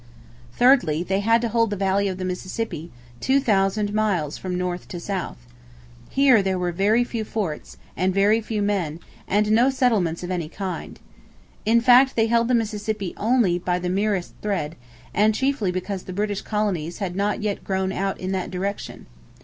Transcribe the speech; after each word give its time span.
Thirdly, 0.53 1.03
they 1.03 1.19
had 1.19 1.41
to 1.43 1.49
hold 1.49 1.69
the 1.69 1.75
valley 1.75 2.07
of 2.07 2.17
the 2.17 2.25
Mississippi, 2.25 2.89
two 3.19 3.39
thousand 3.39 3.93
miles 3.93 4.35
from 4.35 4.57
north 4.57 4.87
to 4.87 4.99
south. 4.99 5.37
Here 6.09 6.41
there 6.41 6.57
were 6.57 6.71
very 6.71 7.03
few 7.03 7.23
forts, 7.23 7.77
very 7.95 8.41
few 8.41 8.63
men, 8.63 8.99
and 9.27 9.51
no 9.51 9.69
settlements 9.69 10.23
of 10.23 10.31
any 10.31 10.49
kind. 10.49 10.99
In 11.67 11.81
fact, 11.81 12.15
they 12.15 12.25
held 12.25 12.47
the 12.47 12.55
Mississippi 12.55 13.13
only 13.15 13.59
by 13.59 13.77
the 13.77 13.89
merest 13.89 14.33
thread, 14.41 14.75
and 15.13 15.35
chiefly 15.35 15.71
because 15.71 16.01
the 16.01 16.13
British 16.13 16.41
colonies 16.41 16.97
had 16.97 17.15
not 17.15 17.43
yet 17.43 17.63
grown 17.63 17.91
out 17.91 18.19
in 18.19 18.31
that 18.31 18.49
direction. 18.49 19.05